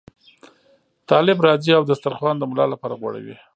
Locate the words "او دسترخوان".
1.75-2.35